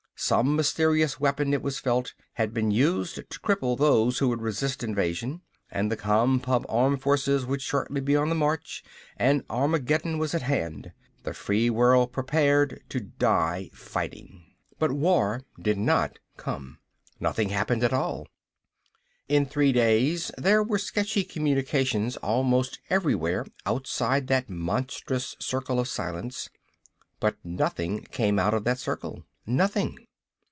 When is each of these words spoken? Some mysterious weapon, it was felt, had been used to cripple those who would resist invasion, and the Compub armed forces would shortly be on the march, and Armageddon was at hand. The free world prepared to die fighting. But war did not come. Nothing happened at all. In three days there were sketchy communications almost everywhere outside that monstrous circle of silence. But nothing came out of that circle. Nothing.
Some 0.23 0.55
mysterious 0.55 1.19
weapon, 1.19 1.51
it 1.51 1.63
was 1.63 1.79
felt, 1.79 2.13
had 2.33 2.53
been 2.53 2.69
used 2.69 3.15
to 3.15 3.39
cripple 3.39 3.75
those 3.75 4.19
who 4.19 4.29
would 4.29 4.39
resist 4.43 4.83
invasion, 4.83 5.41
and 5.71 5.91
the 5.91 5.97
Compub 5.97 6.63
armed 6.69 7.01
forces 7.01 7.43
would 7.43 7.59
shortly 7.59 7.99
be 8.01 8.15
on 8.15 8.29
the 8.29 8.35
march, 8.35 8.83
and 9.17 9.43
Armageddon 9.49 10.19
was 10.19 10.35
at 10.35 10.43
hand. 10.43 10.91
The 11.23 11.33
free 11.33 11.71
world 11.71 12.13
prepared 12.13 12.83
to 12.89 12.99
die 12.99 13.71
fighting. 13.73 14.43
But 14.77 14.91
war 14.91 15.41
did 15.59 15.79
not 15.79 16.19
come. 16.37 16.77
Nothing 17.19 17.49
happened 17.49 17.83
at 17.83 17.91
all. 17.91 18.27
In 19.27 19.47
three 19.47 19.71
days 19.71 20.31
there 20.37 20.61
were 20.61 20.77
sketchy 20.77 21.23
communications 21.23 22.15
almost 22.17 22.77
everywhere 22.91 23.47
outside 23.65 24.27
that 24.27 24.51
monstrous 24.51 25.35
circle 25.39 25.79
of 25.79 25.87
silence. 25.87 26.51
But 27.19 27.37
nothing 27.43 28.03
came 28.11 28.37
out 28.37 28.53
of 28.53 28.65
that 28.65 28.77
circle. 28.77 29.25
Nothing. 29.47 29.97